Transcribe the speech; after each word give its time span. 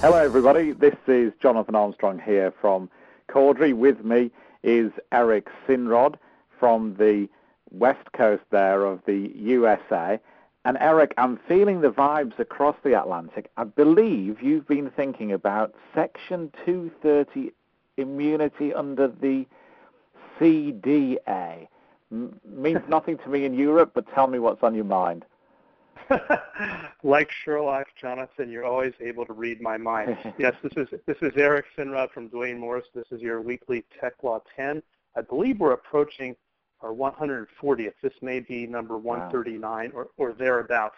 Hello, 0.00 0.18
everybody. 0.18 0.70
This 0.70 0.94
is 1.08 1.32
Jonathan 1.42 1.74
Armstrong 1.74 2.20
here 2.20 2.54
from 2.60 2.88
Cordery. 3.28 3.74
With 3.74 4.04
me 4.04 4.30
is 4.62 4.92
Eric 5.10 5.48
Sinrod 5.66 6.14
from 6.60 6.94
the 7.00 7.28
west 7.72 8.12
coast 8.12 8.44
there 8.50 8.84
of 8.84 9.00
the 9.06 9.32
USA. 9.34 10.20
And 10.64 10.78
Eric, 10.80 11.14
I'm 11.18 11.36
feeling 11.48 11.80
the 11.80 11.90
vibes 11.90 12.38
across 12.38 12.76
the 12.84 12.96
Atlantic. 12.96 13.50
I 13.56 13.64
believe 13.64 14.40
you've 14.40 14.68
been 14.68 14.88
thinking 14.88 15.32
about 15.32 15.74
Section 15.92 16.52
230 16.64 17.50
immunity 17.96 18.72
under 18.72 19.08
the 19.08 19.46
CDA. 20.38 21.66
M- 22.12 22.40
means 22.44 22.82
nothing 22.88 23.18
to 23.18 23.28
me 23.28 23.44
in 23.44 23.52
Europe, 23.52 23.90
but 23.94 24.06
tell 24.14 24.28
me 24.28 24.38
what's 24.38 24.62
on 24.62 24.76
your 24.76 24.84
mind. 24.84 25.24
like 27.02 27.28
Sherlock, 27.44 27.86
Jonathan, 28.00 28.50
you're 28.50 28.64
always 28.64 28.92
able 29.00 29.24
to 29.26 29.32
read 29.32 29.60
my 29.60 29.76
mind. 29.76 30.16
yes, 30.38 30.54
this 30.62 30.72
is 30.76 30.88
this 31.06 31.16
is 31.22 31.32
Eric 31.36 31.66
Sinrod 31.76 32.10
from 32.12 32.28
Duane 32.28 32.58
Morris. 32.58 32.86
This 32.94 33.06
is 33.10 33.20
your 33.20 33.40
weekly 33.40 33.84
Tech 34.00 34.14
Law 34.22 34.40
10. 34.56 34.82
I 35.16 35.20
believe 35.22 35.60
we're 35.60 35.72
approaching 35.72 36.36
our 36.80 36.90
140th. 36.90 37.94
This 38.02 38.12
may 38.22 38.40
be 38.40 38.66
number 38.66 38.96
139 38.96 39.92
wow. 39.92 39.98
or, 39.98 40.08
or 40.16 40.32
thereabouts. 40.32 40.96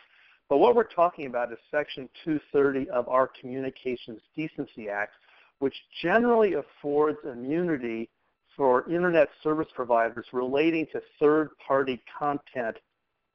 But 0.49 0.59
what 0.59 0.75
we're 0.75 0.85
talking 0.85 1.27
about 1.27 1.53
is 1.53 1.59
Section 1.71 2.09
230 2.25 2.91
of 2.91 3.09
our 3.09 3.31
Communications 3.41 4.21
Decency 4.37 4.89
Act, 4.89 5.15
which 5.61 5.75
generally 6.03 6.55
affords 6.55 7.19
immunity 7.25 8.11
for 8.57 8.91
Internet 8.91 9.29
service 9.43 9.69
providers 9.75 10.27
relating 10.33 10.87
to 10.93 11.01
third-party 11.21 12.03
content. 12.19 12.77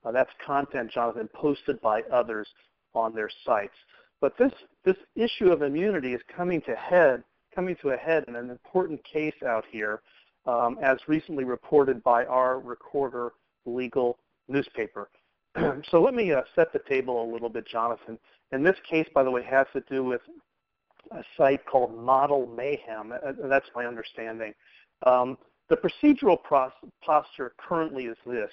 Uh, 0.06 0.12
that's 0.12 0.30
content, 0.46 0.92
Jonathan, 0.92 1.30
posted 1.34 1.82
by 1.82 2.02
others 2.12 2.48
on 2.94 3.14
their 3.14 3.30
sites. 3.46 3.76
But 4.22 4.38
this, 4.38 4.54
this 4.84 4.98
issue 5.16 5.52
of 5.52 5.62
immunity 5.62 6.14
is 6.14 6.22
coming 6.36 6.62
to 6.62 6.76
head, 6.76 7.24
coming 7.54 7.76
to 7.82 7.90
a 7.90 7.98
head 7.98 8.26
in 8.28 8.36
an 8.36 8.50
important 8.50 9.04
case 9.04 9.36
out 9.46 9.66
here 9.70 10.02
um, 10.46 10.78
as 10.82 10.98
recently 11.08 11.44
reported 11.44 12.04
by 12.04 12.26
our 12.26 12.60
recorder 12.60 13.34
legal 13.66 14.18
newspaper. 14.48 15.10
so 15.90 16.02
let 16.02 16.14
me 16.14 16.32
uh, 16.32 16.42
set 16.56 16.72
the 16.72 16.82
table 16.88 17.24
a 17.24 17.28
little 17.32 17.50
bit, 17.50 17.68
Jonathan. 17.68 18.20
And 18.52 18.66
this 18.66 18.78
case, 18.90 19.08
by 19.14 19.24
the 19.24 19.32
way, 19.32 19.44
has 19.44 19.68
to 19.74 19.82
do 19.90 20.04
with 20.04 20.22
a 21.12 21.24
site 21.38 21.66
called 21.66 21.98
Model 21.98 22.48
Mayhem. 22.48 23.12
Uh, 23.12 23.34
that's 23.50 23.70
my 23.76 23.86
understanding. 23.86 24.54
Um, 25.06 25.38
the 25.70 25.78
procedural 25.78 26.38
posture 27.04 27.54
currently 27.58 28.06
is 28.06 28.18
this. 28.26 28.52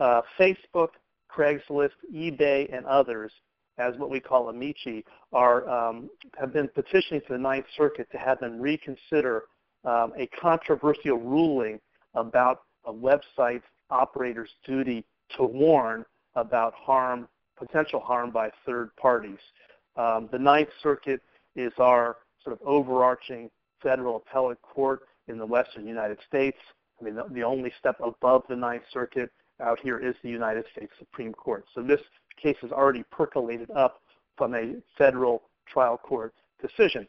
Uh, 0.00 0.22
Facebook, 0.38 0.88
Craigslist, 1.30 1.90
eBay, 2.12 2.74
and 2.74 2.86
others, 2.86 3.30
as 3.78 3.94
what 3.98 4.10
we 4.10 4.18
call 4.18 4.48
amici, 4.48 5.04
are, 5.32 5.68
um, 5.68 6.08
have 6.38 6.52
been 6.52 6.68
petitioning 6.68 7.20
to 7.26 7.34
the 7.34 7.38
Ninth 7.38 7.66
Circuit 7.76 8.08
to 8.10 8.18
have 8.18 8.40
them 8.40 8.58
reconsider 8.58 9.44
um, 9.84 10.12
a 10.16 10.26
controversial 10.40 11.18
ruling 11.18 11.78
about 12.14 12.62
a 12.86 12.92
website 12.92 13.62
operator's 13.90 14.50
duty 14.64 15.04
to 15.36 15.44
warn 15.44 16.04
about 16.34 16.72
harm, 16.74 17.28
potential 17.56 18.00
harm 18.00 18.30
by 18.30 18.50
third 18.64 18.94
parties. 18.96 19.38
Um, 19.96 20.28
the 20.32 20.38
Ninth 20.38 20.70
Circuit 20.82 21.20
is 21.56 21.72
our 21.78 22.16
sort 22.42 22.58
of 22.58 22.66
overarching 22.66 23.50
federal 23.82 24.16
appellate 24.16 24.62
court 24.62 25.02
in 25.28 25.38
the 25.38 25.46
western 25.46 25.86
United 25.86 26.18
States. 26.26 26.58
I 27.00 27.04
mean, 27.04 27.14
the, 27.14 27.24
the 27.30 27.42
only 27.42 27.72
step 27.78 27.96
above 28.02 28.44
the 28.48 28.56
Ninth 28.56 28.84
Circuit 28.92 29.30
out 29.60 29.78
here 29.80 29.98
is 29.98 30.14
the 30.22 30.28
United 30.28 30.64
States 30.72 30.92
Supreme 30.98 31.32
Court. 31.32 31.64
So 31.74 31.82
this 31.82 32.00
case 32.40 32.56
has 32.62 32.72
already 32.72 33.04
percolated 33.10 33.70
up 33.70 34.00
from 34.36 34.54
a 34.54 34.74
federal 34.96 35.42
trial 35.66 35.98
court 35.98 36.34
decision. 36.60 37.06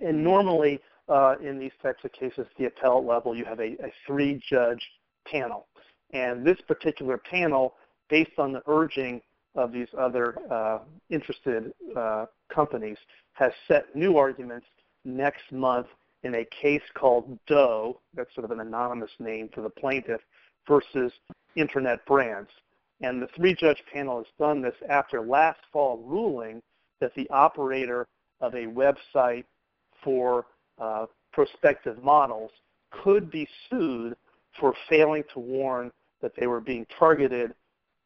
And 0.00 0.22
normally, 0.22 0.80
uh, 1.08 1.36
in 1.42 1.58
these 1.58 1.72
types 1.82 2.04
of 2.04 2.12
cases, 2.12 2.46
the 2.58 2.66
appellate 2.66 3.04
level, 3.04 3.36
you 3.36 3.44
have 3.44 3.60
a, 3.60 3.72
a 3.84 3.92
three-judge 4.06 4.82
panel. 5.26 5.66
And 6.12 6.46
this 6.46 6.58
particular 6.66 7.18
panel, 7.18 7.74
based 8.08 8.38
on 8.38 8.52
the 8.52 8.62
urging 8.66 9.20
of 9.54 9.72
these 9.72 9.88
other 9.98 10.36
uh, 10.50 10.78
interested 11.10 11.72
uh, 11.96 12.26
companies, 12.52 12.96
has 13.32 13.52
set 13.66 13.94
new 13.94 14.16
arguments 14.16 14.66
next 15.04 15.50
month 15.50 15.86
in 16.24 16.34
a 16.34 16.44
case 16.46 16.82
called 16.94 17.38
Doe, 17.46 18.00
that's 18.14 18.34
sort 18.34 18.44
of 18.44 18.50
an 18.50 18.60
anonymous 18.60 19.10
name 19.18 19.48
for 19.54 19.62
the 19.62 19.70
plaintiff, 19.70 20.20
versus 20.68 21.12
Internet 21.56 22.04
Brands. 22.06 22.50
And 23.00 23.22
the 23.22 23.28
three-judge 23.36 23.82
panel 23.92 24.18
has 24.18 24.26
done 24.38 24.60
this 24.60 24.74
after 24.88 25.20
last 25.22 25.60
fall 25.72 25.98
ruling 26.04 26.60
that 27.00 27.14
the 27.14 27.28
operator 27.30 28.06
of 28.40 28.54
a 28.54 28.66
website 28.66 29.44
for 30.02 30.46
uh, 30.78 31.06
prospective 31.32 32.02
models 32.02 32.50
could 32.90 33.30
be 33.30 33.48
sued 33.68 34.16
for 34.58 34.74
failing 34.88 35.22
to 35.32 35.40
warn 35.40 35.90
that 36.20 36.32
they 36.38 36.46
were 36.46 36.60
being 36.60 36.86
targeted 36.98 37.54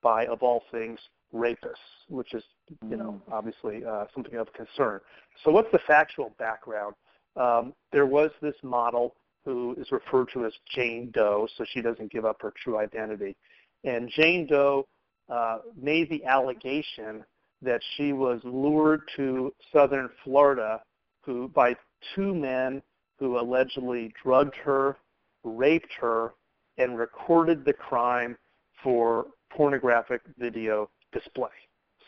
by, 0.03 0.27
of 0.27 0.43
all 0.43 0.63
things, 0.71 0.99
rapists, 1.35 1.77
which 2.09 2.35
is, 2.35 2.43
you 2.91 2.97
know, 2.97 3.21
mm. 3.27 3.33
obviously 3.33 3.83
uh, 3.85 4.05
something 4.15 4.35
of 4.35 4.53
concern. 4.53 5.01
So 5.45 5.51
what's 5.51 5.71
the 5.73 5.79
factual 5.87 6.35
background? 6.39 6.95
Um, 7.37 7.73
there 7.93 8.05
was 8.05 8.31
this 8.43 8.55
model 8.63 9.15
who 9.45 9.75
is 9.79 9.91
referred 9.91 10.29
to 10.33 10.45
as 10.47 10.53
Jane 10.75 11.11
Doe, 11.13 11.49
so 11.57 11.65
she 11.73 11.83
doesn't 11.83 12.13
give 12.13 12.25
up 12.25 12.41
her 12.43 12.53
true 12.63 12.79
identity. 12.79 13.37
And 13.85 14.09
Jane 14.11 14.47
Doe 14.47 14.87
uh, 15.29 15.59
made 15.81 16.09
the 16.11 16.25
allegation 16.25 17.25
that 17.63 17.81
she 17.97 18.13
was 18.13 18.41
lured 18.45 19.03
to 19.17 19.53
southern 19.73 20.09
Florida 20.25 20.83
who, 21.25 21.49
by 21.49 21.77
two 22.15 22.35
men 22.35 22.83
who 23.19 23.39
allegedly 23.39 24.13
drugged 24.23 24.57
her, 24.57 24.97
raped 25.45 25.93
her, 26.01 26.35
and 26.79 26.99
recorded 26.99 27.65
the 27.65 27.73
crime 27.73 28.37
for 28.83 29.27
pornographic 29.51 30.23
video 30.39 30.89
display. 31.13 31.51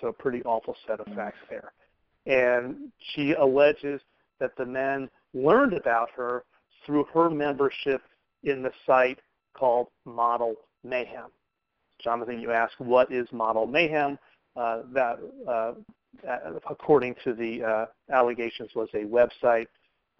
So 0.01 0.13
pretty 0.13 0.43
awful 0.43 0.77
set 0.87 1.01
of 1.01 1.07
facts 1.15 1.39
there. 1.49 1.73
And 2.27 2.91
she 3.15 3.33
alleges 3.35 4.01
that 4.41 4.57
the 4.57 4.67
men 4.67 5.09
learned 5.35 5.75
about 5.75 6.09
her 6.17 6.45
through 6.85 7.05
her 7.13 7.31
membership 7.31 8.03
in 8.43 8.63
the 8.63 8.73
site 8.87 9.19
called 9.55 9.89
Model 10.05 10.55
Mayhem. 10.83 11.31
Jonathan, 12.03 12.41
you 12.41 12.51
ask, 12.53 12.73
what 12.79 13.11
is 13.13 13.27
Model 13.33 13.67
Mayhem? 13.67 14.19
Uh, 14.57 14.83
that, 14.93 15.19
uh, 15.49 15.73
according 16.71 17.15
to 17.25 17.33
the 17.33 17.63
uh, 17.63 17.87
allegations, 18.13 18.71
was 18.75 18.89
a 18.95 19.05
website 19.05 19.67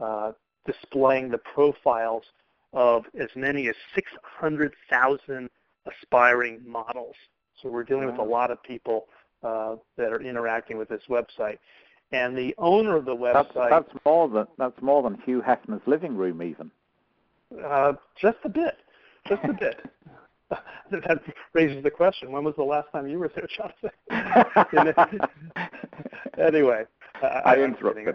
uh, 0.01 0.33
displaying 0.67 1.31
the 1.31 1.39
profiles 1.39 2.25
of 2.73 3.05
as 3.21 3.29
many 3.37 3.69
as 3.69 3.77
600,000 3.95 5.49
aspiring 5.87 6.61
models. 6.67 7.15
So 7.63 7.69
we're 7.69 7.85
dealing 7.85 8.07
with 8.07 8.19
a 8.19 8.23
lot 8.23 8.51
of 8.51 8.63
people 8.63 9.07
uh, 9.43 9.77
that 9.97 10.13
are 10.13 10.21
interacting 10.21 10.79
with 10.79 10.89
this 10.89 11.03
website. 11.09 11.59
And 12.15 12.39
the 12.39 12.55
owner 12.59 12.95
of 12.95 13.07
the 13.07 13.17
website 13.17 13.71
that's, 13.71 13.89
that's 13.93 14.05
more 14.05 14.29
than 14.29 14.47
that's 14.57 14.81
more 14.81 15.03
than 15.03 15.21
Hugh 15.27 15.43
Hefner's 15.45 15.83
living 15.87 16.17
room, 16.17 16.43
even. 16.43 16.71
Uh, 17.65 17.95
just 18.21 18.37
a 18.45 18.49
bit, 18.49 18.77
just 19.27 19.43
a 19.43 19.53
bit. 19.53 19.85
that 20.93 21.21
raises 21.55 21.83
the 21.83 21.91
question: 21.91 22.31
When 22.31 22.45
was 22.45 22.55
the 22.57 22.63
last 22.63 22.87
time 22.93 23.09
you 23.09 23.19
were 23.19 23.33
there, 23.35 23.49
Jonathan? 23.49 23.91
anyway, 26.39 26.85
I, 27.21 27.27
I 27.27 27.57
interrupted. 27.57 28.15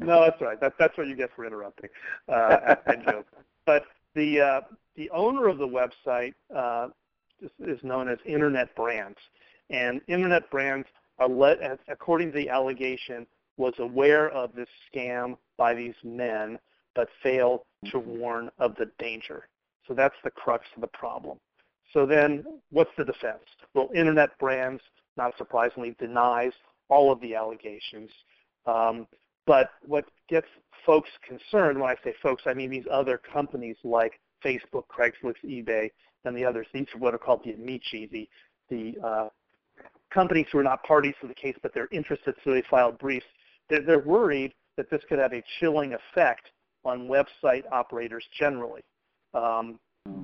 no, 0.00 0.22
that's 0.24 0.40
right. 0.40 0.60
That, 0.60 0.72
that's 0.76 0.98
what 0.98 1.06
you 1.06 1.14
get 1.14 1.30
for 1.36 1.46
interrupting 1.46 1.90
uh, 2.28 2.74
and 2.86 3.04
joke. 3.04 3.26
But 3.66 3.84
the 4.16 4.40
uh, 4.40 4.60
the 4.96 5.08
owner 5.10 5.46
of 5.46 5.58
the 5.58 5.68
website 5.68 6.34
uh, 6.52 6.88
is, 7.40 7.50
is, 7.60 7.84
known 7.84 8.08
as 8.08 8.18
Internet 8.26 8.74
Brands, 8.74 9.18
and 9.70 10.00
Internet 10.08 10.50
Brands, 10.50 10.88
according 11.18 12.32
to 12.32 12.38
the 12.38 12.48
allegation, 12.48 13.26
was 13.56 13.74
aware 13.78 14.28
of 14.30 14.54
this 14.54 14.68
scam 14.92 15.36
by 15.56 15.74
these 15.74 15.94
men, 16.04 16.58
but 16.94 17.08
failed 17.22 17.60
to 17.86 17.98
mm-hmm. 17.98 18.18
warn 18.18 18.50
of 18.58 18.74
the 18.76 18.90
danger. 18.98 19.48
So 19.86 19.94
that's 19.94 20.14
the 20.24 20.30
crux 20.30 20.64
of 20.74 20.80
the 20.80 20.88
problem. 20.88 21.38
So 21.92 22.04
then, 22.04 22.44
what's 22.70 22.90
the 22.98 23.04
defense? 23.04 23.44
Well, 23.74 23.88
Internet 23.94 24.38
Brands, 24.38 24.82
not 25.16 25.36
surprisingly, 25.38 25.96
denies 25.98 26.52
all 26.88 27.12
of 27.12 27.20
the 27.20 27.34
allegations. 27.34 28.10
Um, 28.66 29.06
but 29.46 29.70
what 29.86 30.04
gets 30.28 30.48
folks 30.84 31.08
concerned, 31.26 31.80
when 31.80 31.90
I 31.90 31.94
say 32.02 32.14
folks, 32.22 32.42
I 32.46 32.54
mean 32.54 32.70
these 32.70 32.86
other 32.90 33.18
companies 33.18 33.76
like 33.84 34.20
Facebook, 34.44 34.84
Craigslist, 34.88 35.44
eBay, 35.44 35.90
and 36.24 36.36
the 36.36 36.44
others. 36.44 36.66
These 36.74 36.86
are 36.94 36.98
what 36.98 37.14
are 37.14 37.18
called 37.18 37.44
the 37.44 37.52
amici, 37.52 38.06
the, 38.10 38.28
the 38.68 39.06
uh, 39.06 39.28
companies 40.16 40.46
who 40.50 40.58
are 40.58 40.64
not 40.64 40.82
parties 40.82 41.14
to 41.20 41.28
the 41.28 41.34
case, 41.34 41.54
but 41.62 41.74
they're 41.74 41.88
interested, 41.92 42.34
so 42.42 42.50
they 42.50 42.62
filed 42.70 42.98
briefs. 42.98 43.26
They're, 43.68 43.82
they're 43.82 43.98
worried 44.00 44.54
that 44.78 44.90
this 44.90 45.02
could 45.10 45.18
have 45.18 45.34
a 45.34 45.44
chilling 45.60 45.94
effect 45.94 46.50
on 46.86 47.06
website 47.06 47.64
operators 47.70 48.24
generally, 48.38 48.80
um, 49.34 49.78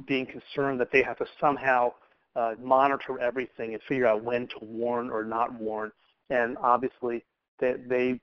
being 0.07 0.27
concerned 0.27 0.81
that 0.81 0.89
they 0.93 1.03
have 1.03 1.19
to 1.19 1.27
somehow 1.39 1.93
uh, 2.37 2.55
monitor 2.59 3.19
everything 3.21 3.75
and 3.75 3.83
figure 3.87 4.07
out 4.07 4.25
when 4.25 4.49
to 4.49 4.57
warn 4.63 5.11
or 5.11 5.25
not 5.25 5.53
warn. 5.61 5.93
And 6.31 6.57
obviously, 6.59 7.23
they, 7.61 7.75
they 7.87 8.21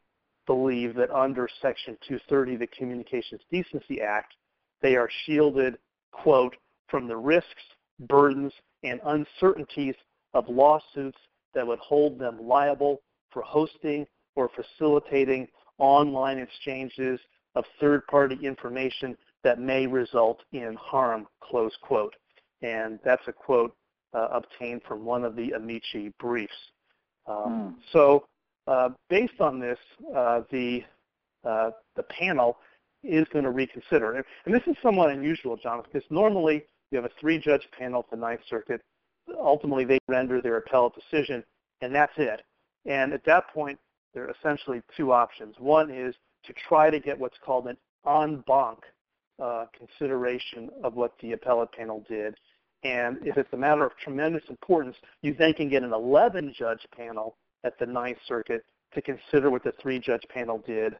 believe 0.47 0.95
that 0.95 1.11
under 1.11 1.47
Section 1.61 1.95
230 2.07 2.55
of 2.55 2.59
the 2.61 2.67
Communications 2.67 3.41
Decency 3.51 4.01
Act, 4.01 4.33
they 4.81 4.95
are 4.95 5.09
shielded, 5.25 5.77
quote, 6.11 6.55
from 6.87 7.07
the 7.07 7.15
risks, 7.15 7.61
burdens, 8.07 8.53
and 8.83 8.99
uncertainties 9.05 9.93
of 10.33 10.49
lawsuits 10.49 11.17
that 11.53 11.65
would 11.65 11.79
hold 11.79 12.19
them 12.19 12.39
liable 12.41 13.01
for 13.31 13.41
hosting 13.41 14.05
or 14.35 14.49
facilitating 14.55 15.47
online 15.77 16.37
exchanges 16.37 17.19
of 17.55 17.63
third-party 17.79 18.37
information 18.43 19.17
that 19.43 19.59
may 19.59 19.87
result 19.87 20.41
in 20.51 20.75
harm, 20.79 21.27
close 21.41 21.75
quote. 21.81 22.15
And 22.61 22.99
that's 23.03 23.27
a 23.27 23.33
quote 23.33 23.75
uh, 24.13 24.27
obtained 24.31 24.81
from 24.87 25.05
one 25.05 25.23
of 25.23 25.35
the 25.35 25.51
Amici 25.51 26.13
briefs. 26.19 26.53
Um, 27.27 27.35
mm. 27.35 27.75
So 27.93 28.25
uh, 28.67 28.89
based 29.09 29.39
on 29.39 29.59
this, 29.59 29.79
uh, 30.15 30.41
the, 30.51 30.83
uh, 31.43 31.71
the 31.95 32.03
panel 32.03 32.57
is 33.03 33.25
going 33.31 33.45
to 33.45 33.51
reconsider. 33.51 34.15
And, 34.15 34.25
and 34.45 34.53
this 34.53 34.63
is 34.67 34.75
somewhat 34.83 35.09
unusual, 35.09 35.55
Jonathan, 35.57 35.89
because 35.93 36.09
normally 36.11 36.65
you 36.91 36.97
have 36.97 37.05
a 37.05 37.13
three-judge 37.19 37.67
panel 37.77 38.01
at 38.01 38.09
the 38.09 38.17
Ninth 38.17 38.41
Circuit. 38.49 38.81
Ultimately, 39.37 39.85
they 39.85 39.99
render 40.07 40.41
their 40.41 40.57
appellate 40.57 40.93
decision, 40.95 41.43
and 41.81 41.93
that's 41.93 42.13
it. 42.17 42.41
And 42.85 43.13
at 43.13 43.25
that 43.25 43.49
point, 43.53 43.79
there 44.13 44.25
are 44.25 44.31
essentially 44.31 44.81
two 44.95 45.11
options. 45.11 45.55
One 45.59 45.89
is 45.91 46.15
to 46.45 46.53
try 46.67 46.89
to 46.89 46.99
get 46.99 47.19
what's 47.19 47.37
called 47.43 47.67
an 47.67 47.77
en 48.07 48.43
banc 48.47 48.79
uh, 49.41 49.65
consideration 49.77 50.69
of 50.83 50.95
what 50.95 51.13
the 51.21 51.33
appellate 51.33 51.71
panel 51.71 52.03
did. 52.07 52.35
And 52.83 53.17
if 53.23 53.37
it's 53.37 53.51
a 53.51 53.57
matter 53.57 53.85
of 53.85 53.91
tremendous 53.97 54.43
importance, 54.49 54.95
you 55.21 55.35
then 55.37 55.53
can 55.53 55.69
get 55.69 55.83
an 55.83 55.91
11-judge 55.91 56.87
panel 56.95 57.35
at 57.65 57.77
the 57.77 57.85
Ninth 57.85 58.19
Circuit 58.25 58.63
to 58.93 59.01
consider 59.01 59.49
what 59.49 59.63
the 59.63 59.73
three-judge 59.81 60.23
panel 60.29 60.63
did. 60.65 60.95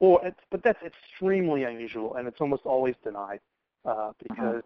Or, 0.00 0.20
but 0.50 0.62
that's 0.62 0.78
extremely 0.82 1.64
unusual, 1.64 2.14
and 2.14 2.28
it's 2.28 2.40
almost 2.40 2.62
always 2.64 2.94
denied 3.02 3.40
uh, 3.84 4.12
uh-huh. 4.30 4.60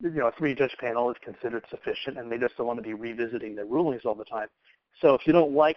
You 0.00 0.10
know 0.10 0.28
a 0.28 0.32
three-judge 0.32 0.74
panel 0.80 1.10
is 1.10 1.16
considered 1.22 1.64
sufficient, 1.70 2.18
and 2.18 2.30
they 2.30 2.38
just 2.38 2.56
don't 2.56 2.66
want 2.66 2.78
to 2.78 2.82
be 2.82 2.94
revisiting 2.94 3.54
their 3.54 3.66
rulings 3.66 4.02
all 4.04 4.14
the 4.14 4.24
time. 4.24 4.48
So 5.00 5.14
if 5.14 5.26
you 5.26 5.32
don't 5.32 5.52
like 5.52 5.76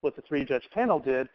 what 0.00 0.16
the 0.16 0.22
three-judge 0.22 0.68
panel 0.72 0.98
did, 0.98 1.28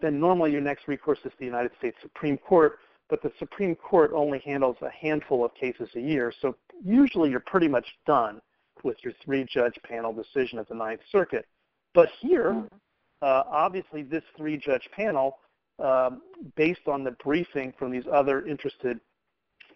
then 0.00 0.18
normally 0.20 0.52
your 0.52 0.60
next 0.60 0.88
recourse 0.88 1.18
is 1.24 1.32
the 1.38 1.44
United 1.44 1.72
States 1.78 1.96
Supreme 2.02 2.38
Court, 2.38 2.78
but 3.08 3.22
the 3.22 3.32
Supreme 3.38 3.74
Court 3.74 4.12
only 4.14 4.38
handles 4.40 4.76
a 4.82 4.90
handful 4.90 5.44
of 5.44 5.54
cases 5.54 5.88
a 5.96 6.00
year, 6.00 6.32
so 6.40 6.56
usually 6.84 7.30
you're 7.30 7.40
pretty 7.40 7.68
much 7.68 7.86
done 8.06 8.40
with 8.82 8.96
your 9.02 9.12
three-judge 9.24 9.74
panel 9.84 10.12
decision 10.12 10.58
at 10.58 10.68
the 10.68 10.74
Ninth 10.74 11.00
Circuit. 11.10 11.46
But 11.92 12.08
here, 12.20 12.52
mm-hmm. 12.52 12.76
uh, 13.20 13.42
obviously 13.50 14.02
this 14.02 14.24
three-judge 14.36 14.88
panel, 14.94 15.38
um, 15.78 16.22
based 16.56 16.86
on 16.86 17.04
the 17.04 17.12
briefing 17.24 17.72
from 17.78 17.90
these 17.90 18.04
other 18.12 18.46
interested 18.46 19.00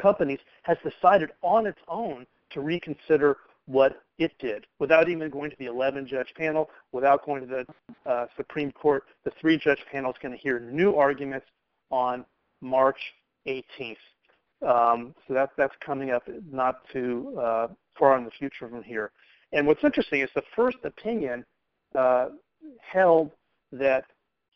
companies, 0.01 0.39
has 0.63 0.77
decided 0.83 1.31
on 1.43 1.67
its 1.67 1.79
own 1.89 2.27
to 2.51 2.61
reconsider 2.61 3.37
what 3.67 4.03
it 4.19 4.33
did 4.39 4.67
without 4.79 5.09
even 5.09 5.31
going 5.31 5.51
to 5.51 5.57
the 5.59 5.67
11-judge 5.67 6.35
panel, 6.37 6.69
without 6.93 7.25
going 7.25 7.47
to 7.47 7.65
the 8.05 8.11
uh, 8.11 8.27
Supreme 8.37 8.71
Court. 8.73 9.05
The 9.25 9.33
three-judge 9.41 9.81
panel 9.91 10.11
is 10.11 10.17
going 10.23 10.33
to 10.33 10.41
hear 10.41 10.61
new 10.61 10.95
arguments 10.97 11.47
on 11.91 12.25
March 12.61 12.99
18th. 13.47 13.97
Um, 14.67 15.15
so 15.27 15.35
that, 15.35 15.51
that's 15.57 15.75
coming 15.85 16.11
up 16.11 16.23
not 16.51 16.81
too 16.93 17.37
uh, 17.41 17.69
far 17.99 18.17
in 18.19 18.25
the 18.25 18.31
future 18.31 18.69
from 18.69 18.83
here. 18.83 19.11
And 19.53 19.67
what's 19.67 19.85
interesting 19.85 20.21
is 20.21 20.31
the 20.35 20.43
first 20.57 20.79
opinion 20.85 21.45
uh, 21.95 22.29
held 22.81 23.31
that 23.73 24.05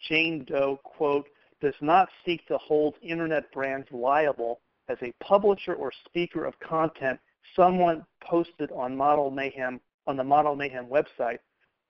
Jane 0.09 0.45
Doe, 0.45 0.81
quote, 0.83 1.27
does 1.61 1.75
not 1.81 2.09
seek 2.25 2.47
to 2.47 2.59
hold 2.59 2.95
Internet 3.03 3.51
brands 3.53 3.89
liable 3.91 4.61
as 4.89 4.99
a 5.03 5.13
publisher 5.23 5.75
or 5.75 5.93
speaker 6.07 6.45
of 6.45 6.59
content 6.61 7.19
someone 7.57 8.05
posted 8.23 8.71
on 8.73 8.97
Model 8.97 9.31
Mayhem 9.31 9.81
on 10.07 10.17
the 10.17 10.25
Model 10.25 10.57
Mayhem 10.57 10.87
website 10.87 11.39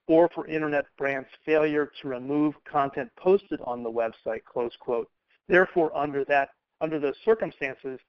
or 0.09 0.29
for 0.35 0.47
Internet 0.47 0.87
brands' 0.97 1.29
failure 1.45 1.91
to 2.01 2.09
remove 2.09 2.55
content 2.65 3.11
posted 3.19 3.61
on 3.65 3.83
the 3.83 3.91
website, 3.91 4.43
close 4.45 4.73
quote. 4.81 5.09
Therefore, 5.49 5.95
under 5.97 6.25
that, 6.25 6.51
under 6.81 6.99
those 6.99 7.15
circumstances, 7.25 8.01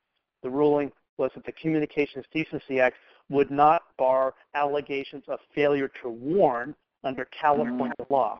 the 0.41 0.49
ruling 0.49 0.91
was 1.17 1.31
that 1.35 1.45
the 1.45 1.51
Communications 1.51 2.25
Decency 2.33 2.79
Act 2.79 2.95
would 3.29 3.51
not 3.51 3.83
bar 3.97 4.33
allegations 4.55 5.23
of 5.27 5.39
failure 5.53 5.91
to 6.01 6.09
warn 6.09 6.73
under 7.03 7.25
California 7.25 7.93
mm-hmm. 7.99 8.13
law. 8.13 8.39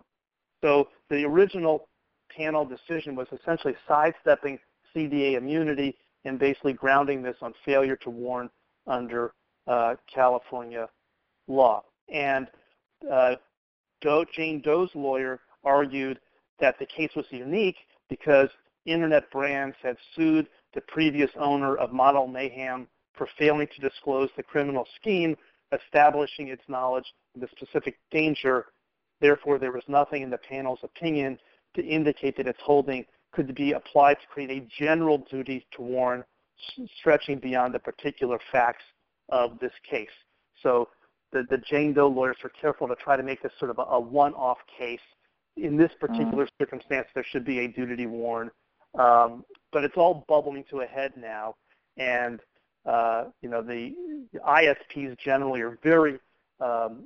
So 0.63 0.88
the 1.10 1.24
original 1.25 1.88
panel 2.36 2.66
decision 2.66 3.16
was 3.16 3.28
essentially 3.31 3.75
sidestepping 3.88 4.60
CDA 4.95 5.38
immunity 5.38 5.98
and 6.25 6.39
basically 6.39 6.74
grounding 6.74 7.21
this 7.21 7.38
on 7.42 7.54
failure 7.66 7.95
to 7.98 8.10
warn 8.10 8.50
under 8.88 9.33
uh, 9.68 9.95
California 10.13 10.89
law. 11.48 11.83
And 12.12 12.48
uh, 13.12 13.36
Jane 14.01 14.62
Doe's 14.62 14.89
lawyer 14.95 15.39
argued 15.63 16.19
that 16.60 16.77
the 16.80 16.86
case 16.86 17.12
was 17.16 17.25
unique 17.31 17.77
because 18.10 18.50
internet 18.86 19.30
brands 19.31 19.75
had 19.81 19.98
sued 20.16 20.48
the 20.74 20.81
previous 20.81 21.31
owner 21.39 21.75
of 21.77 21.92
Model 21.92 22.27
Mayhem 22.27 22.88
for 23.13 23.27
failing 23.38 23.68
to 23.75 23.89
disclose 23.89 24.30
the 24.36 24.44
criminal 24.44 24.86
scheme, 25.00 25.36
establishing 25.74 26.48
its 26.48 26.63
knowledge 26.68 27.06
of 27.36 27.42
the 27.42 27.48
specific 27.56 28.00
danger. 28.12 28.66
Therefore, 29.19 29.60
there 29.60 29.71
was 29.71 29.83
nothing 29.88 30.21
in 30.24 30.30
the 30.30 30.38
panel's 30.38 30.80
opinion 30.83 31.38
to 31.75 31.83
indicate 31.83 32.38
that 32.38 32.48
its 32.48 32.60
holding 32.63 33.06
could 33.31 33.54
be 33.56 33.74
applied 33.74 34.16
to 34.16 34.28
create 34.28 34.52
a 34.52 34.68
general 34.78 35.20
duty 35.30 35.66
to 35.76 35.81
warn 35.81 36.24
stretching 37.00 37.40
beyond 37.40 37.74
the 37.74 37.80
particular 37.80 38.40
facts 38.52 38.84
of 39.30 39.60
this 39.60 39.72
case. 39.90 40.08
So 40.62 40.90
the, 41.31 41.44
the 41.50 41.58
Jane 41.58 41.94
Doe 41.94 42.08
lawyers 42.08 42.38
were 42.44 42.52
careful 42.62 42.88
to 42.88 42.96
try 42.96 43.16
to 43.16 43.24
make 43.24 43.42
this 43.42 43.52
sort 43.60 43.72
of 43.72 43.80
a, 43.80 43.84
a 43.84 44.00
one-off 44.00 44.58
case. 44.78 45.00
In 45.58 45.78
this 45.78 45.92
particular 46.00 46.46
mm. 46.46 46.50
circumstance, 46.60 47.08
there 47.14 47.26
should 47.30 47.46
be 47.46 47.60
a 47.60 47.68
duty 47.68 47.96
to 47.96 48.06
warn. 48.08 48.50
Um, 48.98 49.46
but 49.72 49.84
it's 49.84 49.98
all 49.98 50.26
bubbling 50.28 50.64
to 50.72 50.81
a 50.81 50.86
head 50.86 51.14
now, 51.16 51.56
and 51.98 52.40
uh, 52.88 53.26
you 53.42 53.50
know 53.50 53.62
the, 53.62 53.94
the 54.34 54.40
ISPs 54.40 55.16
generally 55.20 55.62
are 55.62 55.78
very 55.84 56.20
um, 56.60 57.04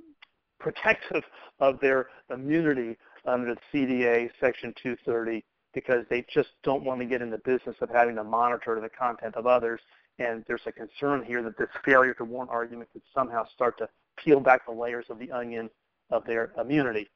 protective 0.59 1.23
of 1.59 1.79
their 1.81 2.07
immunity 2.29 2.97
under 3.25 3.53
the 3.53 3.61
CDA 3.73 4.29
Section 4.39 4.73
230 4.81 5.43
because 5.73 6.05
they 6.09 6.25
just 6.33 6.49
don't 6.63 6.83
want 6.83 6.99
to 6.99 7.05
get 7.05 7.21
in 7.21 7.29
the 7.29 7.39
business 7.39 7.75
of 7.81 7.89
having 7.89 8.15
to 8.15 8.23
monitor 8.23 8.79
the 8.79 8.89
content 8.89 9.35
of 9.35 9.47
others. 9.47 9.81
And 10.19 10.43
there's 10.47 10.61
a 10.65 10.71
concern 10.71 11.23
here 11.23 11.41
that 11.41 11.57
this 11.57 11.69
failure 11.83 12.13
to 12.15 12.23
warn 12.23 12.47
argument 12.49 12.89
could 12.93 13.01
somehow 13.13 13.45
start 13.53 13.77
to 13.79 13.89
peel 14.17 14.39
back 14.39 14.65
the 14.65 14.71
layers 14.71 15.05
of 15.09 15.19
the 15.19 15.31
onion 15.31 15.69
of 16.11 16.25
their 16.25 16.51
immunity. 16.59 17.09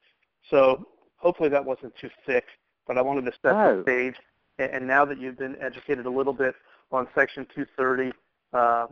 So 0.49 0.87
hopefully 1.17 1.49
that 1.49 1.63
wasn't 1.63 1.93
too 1.99 2.09
thick, 2.25 2.45
but 2.87 2.97
I 2.97 3.01
wanted 3.01 3.25
to 3.25 3.31
set 3.41 3.53
oh. 3.53 3.77
the 3.77 3.83
stage. 3.83 4.15
And 4.57 4.87
now 4.87 5.05
that 5.05 5.19
you've 5.19 5.37
been 5.37 5.55
educated 5.61 6.07
a 6.07 6.09
little 6.09 6.33
bit 6.33 6.55
on 6.91 7.07
Section 7.13 7.45
230, 7.53 8.11
uh, 8.53 8.87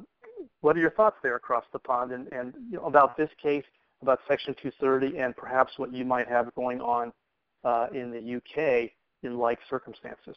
what 0.62 0.78
are 0.78 0.80
your 0.80 0.92
thoughts 0.92 1.18
there 1.24 1.36
across 1.36 1.64
the 1.74 1.80
pond 1.80 2.12
and, 2.12 2.32
and 2.32 2.54
you 2.70 2.78
know, 2.78 2.86
about 2.86 3.18
this 3.18 3.30
case, 3.42 3.64
about 4.04 4.20
Section 4.28 4.54
230, 4.62 5.18
and 5.18 5.36
perhaps 5.36 5.74
what 5.78 5.92
you 5.92 6.06
might 6.06 6.28
have 6.28 6.54
going 6.54 6.82
on 6.82 7.12
uh, 7.64 7.88
in 7.94 8.12
the 8.12 8.36
UK 8.36 8.92
in 9.26 9.38
like 9.38 9.60
circumstances. 9.70 10.36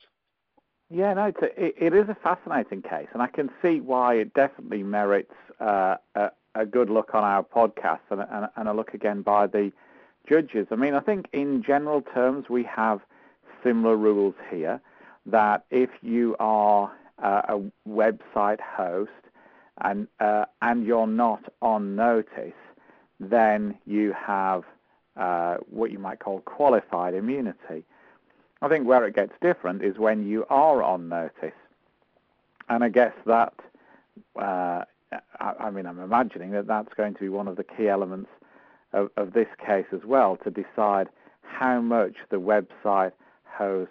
Yeah, 0.90 1.12
no, 1.14 1.26
it's 1.26 1.42
a, 1.42 1.87
it 1.87 1.95
is 1.95 2.09
a 2.09 2.16
fascinating 2.23 2.83
case, 2.83 3.09
and 3.12 3.23
I 3.23 3.26
can 3.26 3.50
see 3.61 3.80
why 3.80 4.14
it 4.14 4.33
definitely 4.33 4.83
merits 4.83 5.35
uh, 5.61 5.97
a, 6.14 6.30
a, 6.54 6.64
good 6.64 6.88
look 6.88 7.14
on 7.14 7.25
our 7.25 7.42
podcast 7.42 8.00
and, 8.11 8.23
and, 8.23 8.49
and, 8.57 8.68
a 8.68 8.73
look 8.73 8.95
again 8.95 9.21
by 9.21 9.47
the 9.47 9.71
judges. 10.26 10.68
I 10.71 10.76
mean, 10.76 10.95
I 10.95 11.00
think 11.00 11.28
in 11.33 11.62
general 11.62 12.00
terms 12.00 12.47
we 12.49 12.64
have 12.64 13.00
similar 13.62 13.97
rules 13.97 14.35
here 14.50 14.80
that 15.26 15.66
if 15.71 15.90
you 16.00 16.37
are 16.38 16.90
uh, 17.23 17.42
a 17.49 17.88
website 17.88 18.61
host 18.61 19.11
and 19.83 20.09
uh, 20.21 20.47
and 20.62 20.87
you're 20.87 21.07
not 21.07 21.52
on 21.61 21.97
notice, 21.97 22.52
then 23.21 23.76
you 23.85 24.14
have 24.14 24.64
uh, 25.16 25.57
what 25.68 25.90
you 25.90 25.99
might 25.99 26.21
call 26.21 26.40
qualified 26.40 27.14
immunity. 27.14 27.85
I 28.60 28.68
think 28.68 28.86
where 28.86 29.06
it 29.06 29.14
gets 29.14 29.32
different 29.40 29.82
is 29.82 29.98
when 29.98 30.26
you 30.26 30.44
are 30.50 30.82
on 30.82 31.08
notice. 31.08 31.52
And 32.68 32.82
I 32.82 32.88
guess 32.88 33.14
that, 33.26 33.54
uh, 34.36 34.84
I, 35.40 35.52
I, 35.60 35.70
mean, 35.70 35.86
I'm 35.86 36.00
imagining 36.00 36.50
that 36.52 36.66
that's 36.66 36.92
going 36.94 37.14
to 37.14 37.20
be 37.20 37.28
one 37.28 37.48
of 37.48 37.56
the 37.56 37.64
key 37.64 37.88
elements 37.88 38.30
of, 38.92 39.10
of 39.16 39.32
this 39.32 39.48
case 39.64 39.86
as 39.92 40.04
well, 40.04 40.36
to 40.38 40.50
decide 40.50 41.08
how 41.42 41.80
much 41.80 42.16
the 42.30 42.40
website 42.40 43.12
host 43.44 43.90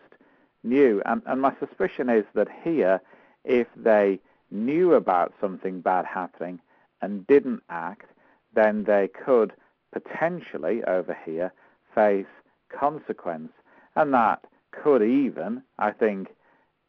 knew. 0.64 1.02
And, 1.06 1.22
and 1.26 1.42
my 1.42 1.54
suspicion 1.60 2.10
is 2.10 2.26
that 2.36 2.48
here, 2.64 3.02
if 3.46 3.68
they 3.76 4.20
knew 4.52 4.94
about 4.94 5.34
something 5.40 5.82
bad 5.82 6.06
happening 6.06 6.60
and 7.02 7.26
didn't 7.28 7.64
act, 7.70 8.12
then 8.54 8.84
they 8.84 9.08
could 9.08 9.54
potentially, 9.94 10.84
over 10.84 11.18
here, 11.26 11.54
face 11.96 12.26
consequence. 12.70 13.52
And 13.96 14.14
that 14.14 14.44
could 14.84 15.02
even, 15.02 15.64
I 15.80 15.92
think, 15.92 16.30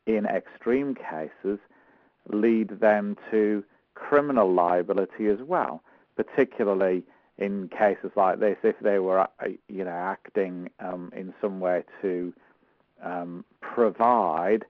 in 0.07 0.27
extreme 0.27 0.95
cases, 0.95 1.59
lead 2.29 2.81
them 2.81 3.17
to 3.31 3.65
criminal 3.95 4.53
liability 4.53 5.27
as 5.27 5.39
well, 5.41 5.83
particularly 6.17 7.03
in 7.39 7.69
cases 7.69 8.11
like 8.17 8.41
this, 8.41 8.57
if 8.63 8.79
they 8.81 8.99
were, 8.99 9.21
uh, 9.21 9.27
you 9.69 9.85
know, 9.85 9.91
acting 9.91 10.69
um, 10.81 11.13
in 11.15 11.33
some 11.41 11.61
way 11.61 11.85
to 12.03 12.33
um, 13.03 13.45
provide 13.61 14.65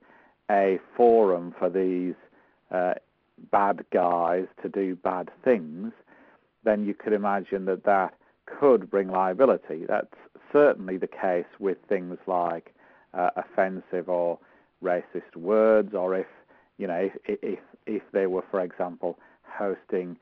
a 0.50 0.78
forum 0.96 1.54
for 1.58 1.70
these 1.70 2.14
uh, 2.70 2.94
bad 3.50 3.84
guys 3.90 4.46
to 4.62 4.68
do 4.68 4.96
bad 4.96 5.30
things, 5.44 5.92
then 6.64 6.84
you 6.84 6.94
could 6.94 7.12
imagine 7.12 7.64
that 7.66 7.84
that 7.84 8.14
could 8.46 8.90
bring 8.90 9.08
liability. 9.08 9.84
That's 9.86 10.14
certainly 10.52 10.96
the 10.96 11.06
case 11.06 11.46
with 11.58 11.78
things 11.88 12.18
like 12.26 12.74
uh, 13.18 13.30
offensive 13.36 14.08
or 14.08 14.38
racist 14.82 15.34
words, 15.36 15.92
or 15.94 16.16
if 16.16 16.26
you 16.78 16.86
know 16.86 17.10
if, 17.26 17.38
if 17.42 17.58
if 17.86 18.02
they 18.12 18.26
were, 18.26 18.44
for 18.50 18.60
example, 18.60 19.18
hosting 19.42 20.16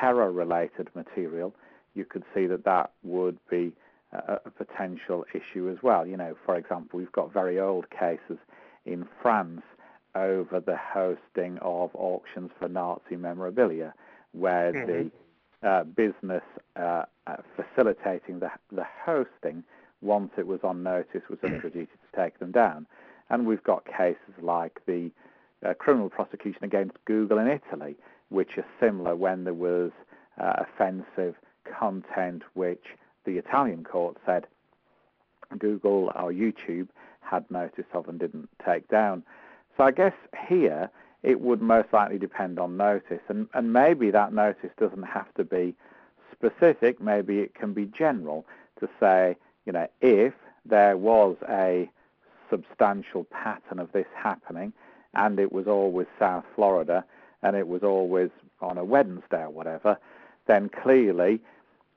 terror-related 0.00 0.88
material, 0.94 1.54
you 1.94 2.04
could 2.04 2.24
see 2.34 2.46
that 2.46 2.64
that 2.64 2.90
would 3.02 3.38
be 3.48 3.72
a, 4.12 4.38
a 4.44 4.50
potential 4.50 5.24
issue 5.34 5.70
as 5.70 5.82
well. 5.82 6.06
You 6.06 6.16
know, 6.16 6.36
for 6.44 6.56
example, 6.56 6.98
we've 6.98 7.12
got 7.12 7.32
very 7.32 7.58
old 7.58 7.86
cases 7.90 8.38
in 8.84 9.06
France 9.22 9.62
over 10.14 10.60
the 10.60 10.76
hosting 10.76 11.58
of 11.62 11.90
auctions 11.94 12.50
for 12.58 12.68
Nazi 12.68 13.16
memorabilia, 13.16 13.94
where 14.32 14.72
mm-hmm. 14.72 15.08
the 15.62 15.68
uh, 15.68 15.84
business 15.84 16.42
uh, 16.76 17.04
uh, 17.26 17.36
facilitating 17.56 18.40
the, 18.40 18.50
the 18.72 18.86
hosting, 19.04 19.62
once 20.02 20.30
it 20.36 20.46
was 20.46 20.60
on 20.62 20.82
notice, 20.82 21.22
was 21.28 21.38
under 21.42 21.68
duty 21.68 21.86
to 21.86 22.16
take 22.16 22.38
them 22.38 22.52
down. 22.52 22.86
And 23.28 23.46
we've 23.46 23.62
got 23.62 23.84
cases 23.84 24.34
like 24.40 24.80
the 24.86 25.10
uh, 25.64 25.74
criminal 25.74 26.08
prosecution 26.08 26.64
against 26.64 26.96
Google 27.04 27.38
in 27.38 27.48
Italy, 27.48 27.96
which 28.28 28.56
is 28.56 28.64
similar 28.80 29.14
when 29.14 29.44
there 29.44 29.54
was 29.54 29.90
uh, 30.40 30.54
offensive 30.58 31.34
content 31.78 32.42
which 32.54 32.84
the 33.24 33.36
Italian 33.36 33.84
court 33.84 34.16
said 34.24 34.46
Google 35.58 36.12
or 36.14 36.32
YouTube 36.32 36.88
had 37.20 37.48
notice 37.50 37.84
of 37.92 38.08
and 38.08 38.18
didn't 38.18 38.48
take 38.64 38.88
down. 38.88 39.22
So 39.76 39.84
I 39.84 39.90
guess 39.90 40.14
here 40.48 40.90
it 41.22 41.40
would 41.40 41.60
most 41.60 41.92
likely 41.92 42.18
depend 42.18 42.58
on 42.58 42.76
notice. 42.76 43.20
And, 43.28 43.48
and 43.54 43.72
maybe 43.72 44.10
that 44.10 44.32
notice 44.32 44.70
doesn't 44.78 45.02
have 45.02 45.32
to 45.34 45.44
be 45.44 45.74
specific. 46.32 47.00
Maybe 47.00 47.40
it 47.40 47.54
can 47.54 47.72
be 47.72 47.86
general 47.86 48.46
to 48.80 48.88
say, 48.98 49.36
you 49.66 49.72
know, 49.72 49.86
if 50.00 50.34
there 50.64 50.96
was 50.96 51.36
a 51.48 51.90
substantial 52.48 53.24
pattern 53.24 53.78
of 53.78 53.92
this 53.92 54.06
happening 54.16 54.72
and 55.14 55.38
it 55.38 55.52
was 55.52 55.66
always 55.66 56.06
South 56.18 56.44
Florida 56.54 57.04
and 57.42 57.56
it 57.56 57.68
was 57.68 57.82
always 57.82 58.30
on 58.60 58.78
a 58.78 58.84
Wednesday 58.84 59.42
or 59.42 59.50
whatever, 59.50 59.96
then 60.46 60.68
clearly, 60.68 61.40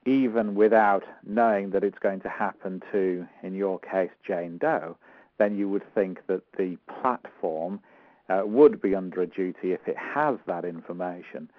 even 0.06 0.54
without 0.54 1.04
knowing 1.26 1.70
that 1.70 1.84
it's 1.84 1.98
going 1.98 2.20
to 2.20 2.28
happen 2.28 2.82
to, 2.92 3.26
in 3.42 3.54
your 3.54 3.78
case, 3.80 4.10
Jane 4.26 4.58
Doe, 4.58 4.96
then 5.38 5.56
you 5.56 5.68
would 5.68 5.82
think 5.94 6.20
that 6.26 6.42
the 6.56 6.76
platform 7.00 7.80
uh, 8.28 8.42
would 8.44 8.80
be 8.80 8.94
under 8.94 9.22
a 9.22 9.26
duty 9.26 9.72
if 9.72 9.86
it 9.86 9.96
has 9.96 10.36
that 10.46 10.64
information 10.64 11.50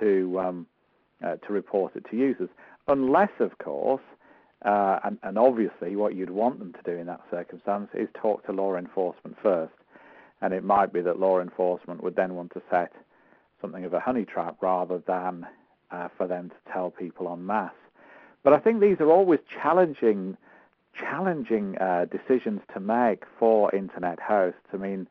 to 0.00 0.38
um, 0.40 0.66
uh, 1.24 1.36
to 1.36 1.52
report 1.52 1.96
it 1.96 2.04
to 2.10 2.16
users, 2.16 2.48
unless, 2.86 3.30
of 3.40 3.58
course, 3.58 4.02
uh, 4.64 4.98
and, 5.04 5.18
and, 5.22 5.38
obviously 5.38 5.94
what 5.94 6.14
you'd 6.14 6.30
want 6.30 6.58
them 6.58 6.72
to 6.72 6.82
do 6.82 6.98
in 6.98 7.06
that 7.06 7.20
circumstance 7.30 7.88
is 7.94 8.08
talk 8.20 8.44
to 8.46 8.52
law 8.52 8.74
enforcement 8.76 9.36
first, 9.40 9.72
and 10.40 10.52
it 10.52 10.64
might 10.64 10.92
be 10.92 11.00
that 11.00 11.20
law 11.20 11.40
enforcement 11.40 12.02
would 12.02 12.16
then 12.16 12.34
want 12.34 12.52
to 12.52 12.62
set 12.70 12.92
something 13.60 13.84
of 13.84 13.94
a 13.94 14.00
honey 14.00 14.24
trap 14.24 14.56
rather 14.60 14.98
than 15.06 15.46
uh, 15.90 16.08
for 16.16 16.26
them 16.26 16.48
to 16.48 16.72
tell 16.72 16.90
people 16.90 17.32
en 17.32 17.46
masse. 17.46 17.72
But 18.42 18.52
I 18.52 18.58
think 18.58 18.80
these 18.80 18.96
are 19.00 19.10
always 19.10 19.40
challenging 19.62 20.36
challenging 20.98 21.76
uh, 21.78 22.06
decisions 22.06 22.60
to 22.74 22.80
make 22.80 23.22
for 23.38 23.72
internet 23.74 24.18
hosts. 24.18 24.60
I 24.72 24.76
mean, 24.78 25.06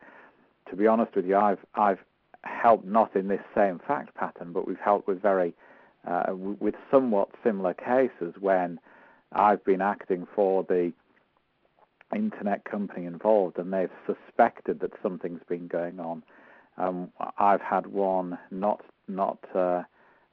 to 0.70 0.76
be 0.76 0.88
honest 0.88 1.16
with 1.16 1.26
you, 1.26 1.38
I've 1.38 1.66
I've 1.76 2.00
helped 2.44 2.86
not 2.86 3.16
in 3.16 3.28
this 3.28 3.42
same 3.56 3.80
fact 3.80 4.16
pattern, 4.16 4.52
but 4.52 4.68
we've 4.68 4.80
helped 4.80 5.08
with 5.08 5.22
very 5.22 5.54
uh, 6.08 6.34
with 6.36 6.76
somewhat 6.92 7.30
similar 7.44 7.74
cases 7.74 8.34
when 8.40 8.80
I've 9.32 9.64
been 9.64 9.82
acting 9.82 10.28
for 10.36 10.64
the 10.64 10.94
internet 12.16 12.64
company 12.66 13.06
involved, 13.06 13.58
and 13.58 13.72
they've 13.72 13.90
suspected 14.06 14.80
that 14.80 14.92
something's 15.04 15.42
been 15.48 15.68
going 15.68 16.00
on. 16.00 16.24
Um, 16.78 17.12
I've 17.38 17.62
had 17.62 17.88
one 17.88 18.38
not 18.52 18.82
not 19.08 19.40
uh, 19.56 19.84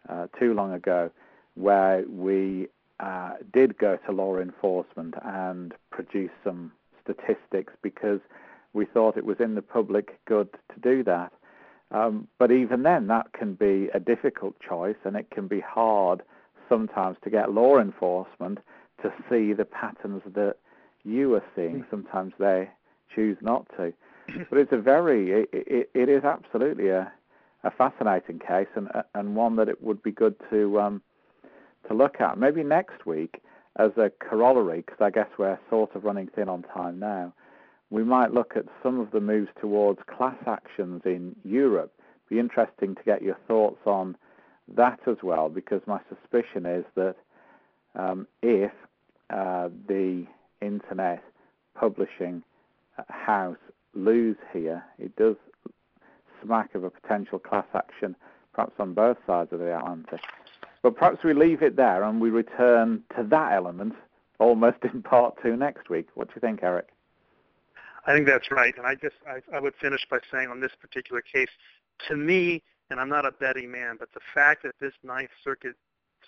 uh, 0.09 0.27
too 0.39 0.53
long 0.53 0.73
ago 0.73 1.11
where 1.55 2.05
we 2.09 2.69
uh, 3.01 3.35
did 3.53 3.79
go 3.79 3.97
to 4.07 4.13
law 4.13 4.39
enforcement 4.39 5.15
and 5.25 5.75
produce 5.91 6.31
some 6.43 6.73
statistics 7.03 7.73
because 7.83 8.21
we 8.73 8.85
thought 8.85 9.17
it 9.17 9.25
was 9.25 9.37
in 9.41 9.55
the 9.55 9.63
public 9.63 10.19
good 10.27 10.49
to 10.73 10.81
do 10.81 11.03
that. 11.05 11.33
Um, 11.91 12.27
but 12.39 12.51
even 12.51 12.83
then, 12.83 13.07
that 13.07 13.33
can 13.33 13.55
be 13.55 13.89
a 13.95 14.01
difficult 14.01 14.57
choice, 14.61 14.97
and 15.05 15.17
it 15.17 15.31
can 15.31 15.47
be 15.47 15.61
hard 15.61 16.23
sometimes 16.69 17.17
to 17.23 17.31
get 17.31 17.53
law 17.53 17.79
enforcement 17.79 18.59
to 19.05 19.13
see 19.31 19.53
the 19.53 19.65
patterns 19.65 20.23
that 20.35 20.57
you 21.05 21.35
are 21.35 21.45
seeing. 21.55 21.81
Hmm. 21.81 21.91
Sometimes 21.91 22.33
they 22.39 22.71
choose 23.15 23.37
not 23.41 23.67
to. 23.77 23.93
But 24.49 24.59
it's 24.59 24.73
a 24.73 24.79
very, 24.79 25.43
it, 25.43 25.51
it, 25.53 25.91
it 25.95 26.09
is 26.09 26.25
absolutely 26.25 26.89
a, 26.89 27.13
a 27.63 27.71
fascinating 27.71 28.39
case, 28.39 28.69
and 28.75 28.89
and 29.15 29.37
one 29.37 29.57
that 29.57 29.69
it 29.69 29.83
would 29.83 30.03
be 30.03 30.13
good 30.13 30.35
to 30.51 30.81
um, 30.81 31.03
to 31.89 31.95
look 31.95 32.21
at. 32.21 32.39
Maybe 32.39 32.63
next 32.63 33.05
week, 33.05 33.43
as 33.77 33.91
a 33.99 34.11
corollary, 34.27 34.81
because 34.81 35.01
I 35.01 35.11
guess 35.11 35.29
we're 35.39 35.59
sort 35.69 35.95
of 35.95 36.05
running 36.05 36.29
thin 36.35 36.49
on 36.49 36.63
time 36.63 36.99
now, 36.99 37.35
we 37.91 38.03
might 38.03 38.33
look 38.33 38.55
at 38.57 38.65
some 38.83 38.99
of 38.99 39.11
the 39.11 39.21
moves 39.21 39.51
towards 39.61 40.01
class 40.17 40.37
actions 40.47 41.03
in 41.05 41.37
Europe. 41.45 41.93
Be 42.31 42.39
interesting 42.39 42.95
to 42.95 43.03
get 43.05 43.23
your 43.23 43.37
thoughts 43.47 43.81
on 43.85 44.17
that 44.75 45.01
as 45.07 45.19
well, 45.23 45.51
because 45.51 45.83
my 45.87 46.01
suspicion 46.09 46.65
is 46.65 46.85
that 46.95 47.17
um, 47.95 48.27
if 48.43 48.73
uh, 49.31 49.69
the 49.87 50.27
internet 50.61 51.23
publishing 51.75 52.43
house 53.09 53.57
lose 53.95 54.37
here, 54.53 54.85
it 54.99 55.15
does 55.17 55.37
smack 56.43 56.75
of 56.75 56.85
a 56.85 56.91
potential 56.91 57.39
class 57.39 57.67
action, 57.75 58.15
perhaps 58.53 58.75
on 58.79 58.93
both 58.93 59.17
sides 59.27 59.53
of 59.53 59.59
the 59.59 59.77
Atlantic. 59.77 60.21
But 60.83 60.97
perhaps 60.97 61.25
we 61.25 61.33
leave 61.33 61.63
it 61.63 61.77
there 61.77 62.03
and 62.03 62.21
we 62.21 62.31
return 62.31 63.03
to 63.17 63.25
that 63.25 63.53
element 63.53 63.95
almost 64.39 64.79
in 64.93 65.03
part 65.03 65.35
two 65.43 65.57
next 65.57 65.89
week. 65.89 66.09
What 66.15 66.29
do 66.29 66.35
you 66.37 66.41
think, 66.41 66.61
Eric? 66.63 66.89
I 68.07 68.13
think 68.13 68.27
that's 68.27 68.51
right. 68.51 68.77
And 68.77 68.87
I 68.87 68.95
just 68.95 69.17
I, 69.27 69.41
I 69.57 69.61
would 69.61 69.75
finish 69.81 70.07
by 70.11 70.19
saying 70.31 70.49
on 70.51 70.61
this 70.61 70.73
particular 70.79 71.23
case, 71.23 71.49
to 72.09 72.17
me, 72.17 72.63
and 72.91 73.01
I'm 73.01 73.09
not 73.09 73.25
a 73.25 73.33
betting 73.33 73.71
man, 73.71 73.97
but 73.99 74.13
the 74.13 74.21
fact 74.35 74.63
that 74.65 74.75
this 74.79 74.93
Ninth 75.03 75.31
Circuit 75.43 75.75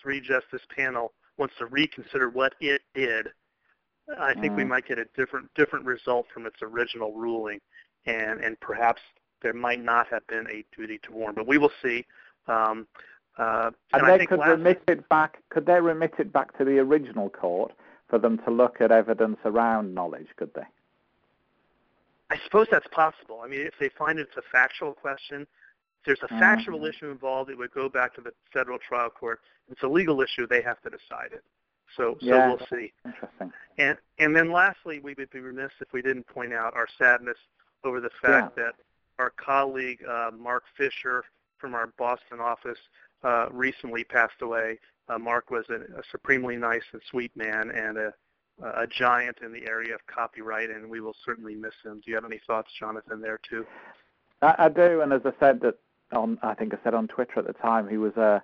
three 0.01 0.21
justice 0.21 0.63
panel 0.75 1.13
wants 1.39 1.55
to 1.59 1.67
reconsider 1.67 2.31
what 2.31 2.55
it 2.61 2.83
did, 2.95 3.29
I 4.19 4.35
think 4.35 4.53
mm. 4.53 4.57
we 4.57 4.65
might 4.65 4.87
get 4.87 4.99
a 4.99 5.07
different 5.17 5.53
different 5.55 5.85
result 5.85 6.27
from 6.33 6.47
its 6.47 6.57
original 6.63 7.13
ruling, 7.13 7.61
and 8.07 8.41
and 8.41 8.59
perhaps 8.61 9.03
there 9.43 9.53
might 9.53 9.83
not 9.83 10.07
have 10.09 10.27
been 10.27 10.47
a 10.49 10.65
duty 10.77 10.99
to 11.05 11.13
warn. 11.13 11.35
But 11.35 11.47
we 11.47 11.59
will 11.59 11.73
see. 11.83 12.07
Um, 12.47 12.87
uh, 13.39 13.71
and, 13.93 14.07
and 14.07 14.21
they 14.21 14.27
could 14.27 14.41
remit 14.41 14.83
it 14.89 15.07
back. 15.09 15.43
Could 15.51 15.67
they 15.67 15.81
remit 15.81 16.15
it 16.19 16.33
back 16.33 16.57
to 16.57 16.65
the 16.65 16.79
original 16.79 17.29
court 17.29 17.73
for 18.09 18.19
them 18.19 18.39
to 18.47 18.51
look 18.51 18.81
at 18.81 18.91
evidence 18.91 19.37
around 19.45 19.95
knowledge? 19.95 20.29
Could 20.37 20.55
they? 20.55 20.63
I 22.31 22.39
suppose 22.45 22.67
that's 22.71 22.87
possible. 22.89 23.41
I 23.45 23.49
mean, 23.49 23.61
if 23.61 23.75
they 23.79 23.91
find 23.91 24.19
it's 24.19 24.37
a 24.37 24.43
factual 24.51 24.95
question, 24.95 25.47
there's 26.07 26.21
a 26.23 26.27
mm-hmm. 26.27 26.39
factual 26.39 26.85
issue 26.87 27.11
involved, 27.11 27.51
it 27.51 27.59
would 27.59 27.73
go 27.73 27.89
back 27.89 28.15
to 28.15 28.21
the 28.21 28.33
federal 28.53 28.79
trial 28.79 29.11
court. 29.11 29.41
It's 29.69 29.83
a 29.83 29.89
legal 29.89 30.21
issue, 30.23 30.47
they 30.47 30.63
have 30.63 30.81
to 30.83 30.91
decide 30.91 31.33
it. 31.33 31.45
So, 31.97 32.17
so 32.21 32.27
yeah, 32.27 32.49
we'll 32.49 32.67
see. 32.71 32.93
Interesting. 33.05 33.53
And 33.79 33.97
and 34.19 34.35
then 34.35 34.51
lastly, 34.51 34.99
we 34.99 35.15
would 35.15 35.31
be 35.31 35.41
remiss 35.41 35.71
if 35.81 35.93
we 35.93 36.03
didn't 36.03 36.27
point 36.27 36.53
out 36.53 36.75
our 36.75 36.89
sadness 36.99 37.39
over 37.85 38.01
the 38.01 38.11
fact 38.23 38.55
yeah. 38.57 38.65
that 38.65 38.75
our 39.19 39.31
colleague 39.31 40.01
uh, 40.09 40.31
Mark 40.37 40.65
Fisher 40.77 41.25
from 41.59 41.75
our 41.75 41.89
Boston 41.99 42.41
office 42.41 42.79
uh, 43.23 43.47
recently 43.51 44.05
passed 44.05 44.43
away. 44.43 44.79
Uh, 45.09 45.19
Mark 45.19 45.51
was 45.51 45.65
a, 45.71 45.77
a, 45.99 46.03
supremely 46.11 46.57
nice 46.57 46.83
and 46.93 47.01
sweet 47.09 47.35
man 47.37 47.71
and 47.71 47.97
a, 47.97 48.13
a 48.63 48.87
giant 48.87 49.39
in 49.43 49.53
the 49.53 49.67
area 49.69 49.95
of 49.95 50.01
copyright, 50.07 50.69
and 50.69 50.91
we 50.91 51.01
will 51.01 51.15
certainly 51.25 51.55
miss 51.55 51.75
him. 51.85 52.03
Do 52.05 52.11
you 52.11 52.17
have 52.17 52.25
any 52.25 52.41
thoughts, 52.47 52.71
Jonathan, 52.79 53.21
there 53.21 53.39
too? 53.49 53.65
I, 54.43 54.55
I 54.59 54.69
do, 54.69 55.01
and 55.01 55.13
as 55.13 55.23
I 55.25 55.33
said 55.39 55.61
that 55.61 55.79
on, 56.13 56.39
I 56.43 56.55
think 56.55 56.75
I 56.75 56.79
said 56.85 56.95
on 56.95 57.09
Twitter 57.09 57.39
at 57.39 57.47
the 57.47 57.53
time, 57.53 57.89
he 57.89 57.97
was 57.97 58.17
a 58.17 58.43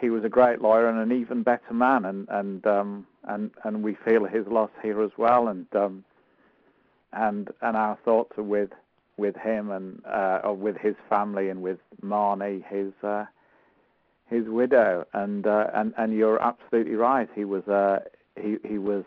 he 0.00 0.10
was 0.10 0.24
a 0.24 0.28
great 0.28 0.60
lawyer 0.62 0.88
and 0.88 0.98
an 0.98 1.18
even 1.18 1.42
better 1.42 1.72
man, 1.72 2.04
and 2.04 2.28
and 2.30 2.66
um, 2.66 3.06
and 3.24 3.50
and 3.64 3.82
we 3.82 3.96
feel 4.04 4.24
his 4.24 4.46
loss 4.46 4.70
here 4.82 5.02
as 5.02 5.10
well. 5.16 5.48
And 5.48 5.66
um, 5.74 6.04
and 7.12 7.48
and 7.60 7.76
our 7.76 7.98
thoughts 8.04 8.38
are 8.38 8.42
with 8.42 8.70
with 9.16 9.36
him 9.36 9.70
and 9.70 10.02
uh, 10.06 10.40
or 10.44 10.54
with 10.54 10.76
his 10.76 10.94
family 11.08 11.48
and 11.48 11.62
with 11.62 11.78
Marnie, 12.02 12.64
his 12.66 12.92
uh, 13.02 13.24
his 14.26 14.44
widow. 14.46 15.06
And 15.12 15.46
uh, 15.46 15.66
and 15.74 15.92
and 15.98 16.12
you're 16.14 16.40
absolutely 16.42 16.94
right. 16.94 17.28
He 17.34 17.44
was 17.44 17.66
uh, 17.66 18.00
he 18.40 18.56
he 18.64 18.78
was 18.78 19.04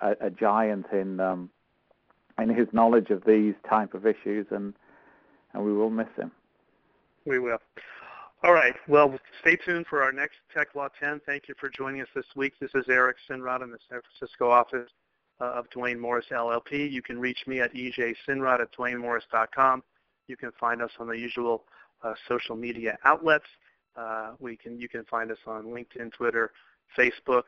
a, 0.00 0.16
a 0.20 0.30
giant 0.30 0.86
in 0.92 1.20
um, 1.20 1.50
in 2.38 2.48
his 2.48 2.68
knowledge 2.72 3.10
of 3.10 3.24
these 3.24 3.54
type 3.68 3.94
of 3.94 4.06
issues, 4.06 4.46
and 4.50 4.72
and 5.52 5.64
we 5.64 5.72
will 5.72 5.90
miss 5.90 6.08
him. 6.16 6.32
We 7.26 7.38
will. 7.38 7.58
All 8.42 8.52
right. 8.52 8.74
Well, 8.88 9.18
stay 9.40 9.56
tuned 9.56 9.86
for 9.86 10.02
our 10.02 10.12
next 10.12 10.36
Tech 10.54 10.74
Law 10.74 10.88
10. 10.98 11.20
Thank 11.26 11.48
you 11.48 11.54
for 11.60 11.68
joining 11.68 12.00
us 12.00 12.08
this 12.14 12.24
week. 12.34 12.54
This 12.58 12.70
is 12.74 12.84
Eric 12.88 13.16
Sinrod 13.28 13.62
in 13.62 13.70
the 13.70 13.78
San 13.90 14.00
Francisco 14.00 14.50
office 14.50 14.90
uh, 15.40 15.44
of 15.44 15.68
Duane 15.70 16.00
Morris 16.00 16.26
LLP. 16.30 16.90
You 16.90 17.02
can 17.02 17.18
reach 17.18 17.44
me 17.46 17.60
at 17.60 17.74
ejsinrod 17.74 18.60
at 18.60 18.72
duanemorris.com. 18.72 19.82
You 20.26 20.36
can 20.36 20.52
find 20.58 20.80
us 20.80 20.90
on 20.98 21.08
the 21.08 21.18
usual 21.18 21.64
uh, 22.02 22.14
social 22.28 22.56
media 22.56 22.98
outlets. 23.04 23.44
Uh, 23.96 24.32
we 24.38 24.56
can 24.56 24.80
you 24.80 24.88
can 24.88 25.04
find 25.04 25.30
us 25.30 25.38
on 25.46 25.64
LinkedIn, 25.64 26.12
Twitter, 26.12 26.52
Facebook. 26.96 27.44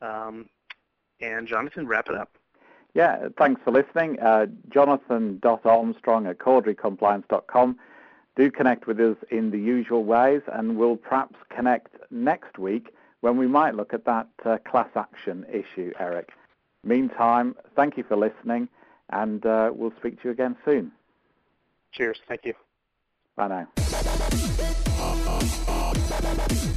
Um, 0.00 0.48
and 1.20 1.46
Jonathan, 1.46 1.86
wrap 1.86 2.08
it 2.08 2.14
up. 2.14 2.30
Yeah, 2.94 3.28
thanks 3.38 3.60
for 3.62 3.72
listening. 3.72 4.18
Uh, 4.20 4.46
Jonathan.Armstrong 4.72 6.26
at 6.26 6.38
corderycompliance.com. 6.38 7.78
Do 8.36 8.50
connect 8.50 8.86
with 8.86 9.00
us 9.00 9.16
in 9.30 9.50
the 9.50 9.58
usual 9.58 10.04
ways, 10.04 10.42
and 10.52 10.76
we'll 10.76 10.96
perhaps 10.96 11.36
connect 11.54 11.96
next 12.10 12.58
week 12.58 12.94
when 13.20 13.36
we 13.36 13.46
might 13.46 13.74
look 13.74 13.92
at 13.92 14.04
that 14.04 14.28
uh, 14.44 14.58
class 14.58 14.88
action 14.96 15.44
issue, 15.52 15.92
Eric. 15.98 16.30
Meantime, 16.84 17.54
thank 17.76 17.96
you 17.96 18.04
for 18.04 18.16
listening, 18.16 18.68
and 19.10 19.44
uh, 19.44 19.70
we'll 19.74 19.92
speak 19.98 20.20
to 20.22 20.28
you 20.28 20.30
again 20.30 20.56
soon. 20.64 20.92
Cheers. 21.92 22.20
Thank 22.26 22.44
you. 22.44 22.54
Bye 23.36 23.48
now. 23.48 23.68